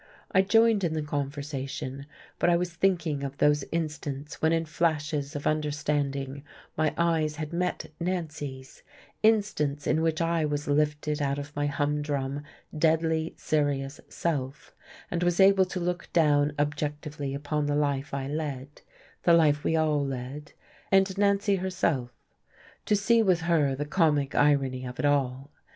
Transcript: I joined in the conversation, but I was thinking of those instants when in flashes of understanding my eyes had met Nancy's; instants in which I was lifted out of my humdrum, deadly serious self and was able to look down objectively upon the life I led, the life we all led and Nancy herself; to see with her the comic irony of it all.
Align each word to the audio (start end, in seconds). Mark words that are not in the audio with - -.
I 0.31 0.41
joined 0.41 0.83
in 0.83 0.93
the 0.95 1.03
conversation, 1.03 2.07
but 2.39 2.49
I 2.49 2.55
was 2.57 2.73
thinking 2.73 3.23
of 3.23 3.37
those 3.37 3.63
instants 3.71 4.41
when 4.41 4.51
in 4.51 4.65
flashes 4.65 5.35
of 5.35 5.45
understanding 5.45 6.41
my 6.75 6.95
eyes 6.97 7.35
had 7.35 7.53
met 7.53 7.91
Nancy's; 7.99 8.81
instants 9.21 9.85
in 9.85 10.01
which 10.01 10.19
I 10.19 10.43
was 10.43 10.67
lifted 10.67 11.21
out 11.21 11.37
of 11.37 11.55
my 11.55 11.67
humdrum, 11.67 12.41
deadly 12.75 13.35
serious 13.37 14.01
self 14.09 14.73
and 15.11 15.21
was 15.21 15.39
able 15.39 15.65
to 15.65 15.79
look 15.79 16.11
down 16.13 16.53
objectively 16.57 17.35
upon 17.35 17.67
the 17.67 17.75
life 17.75 18.11
I 18.11 18.27
led, 18.27 18.81
the 19.21 19.33
life 19.33 19.63
we 19.63 19.75
all 19.75 20.03
led 20.03 20.53
and 20.91 21.15
Nancy 21.15 21.57
herself; 21.57 22.09
to 22.87 22.95
see 22.95 23.21
with 23.21 23.41
her 23.41 23.75
the 23.75 23.85
comic 23.85 24.33
irony 24.33 24.83
of 24.83 24.97
it 24.97 25.05
all. 25.05 25.51